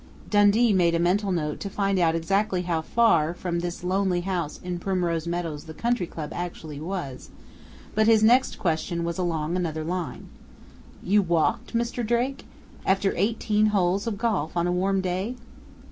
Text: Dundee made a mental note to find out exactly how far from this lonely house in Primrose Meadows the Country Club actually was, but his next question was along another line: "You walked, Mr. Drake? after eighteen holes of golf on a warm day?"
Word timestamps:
Dundee 0.31 0.73
made 0.73 0.95
a 0.95 0.99
mental 0.99 1.31
note 1.31 1.59
to 1.59 1.69
find 1.69 1.99
out 1.99 2.15
exactly 2.15 2.63
how 2.63 2.81
far 2.81 3.35
from 3.35 3.59
this 3.59 3.83
lonely 3.83 4.21
house 4.21 4.59
in 4.63 4.79
Primrose 4.79 5.27
Meadows 5.27 5.65
the 5.65 5.75
Country 5.75 6.07
Club 6.07 6.31
actually 6.33 6.79
was, 6.79 7.29
but 7.93 8.07
his 8.07 8.23
next 8.23 8.57
question 8.57 9.03
was 9.03 9.19
along 9.19 9.55
another 9.55 9.83
line: 9.83 10.27
"You 11.03 11.21
walked, 11.21 11.75
Mr. 11.75 12.03
Drake? 12.03 12.47
after 12.83 13.13
eighteen 13.15 13.67
holes 13.67 14.07
of 14.07 14.17
golf 14.17 14.57
on 14.57 14.65
a 14.65 14.71
warm 14.71 15.01
day?" 15.01 15.35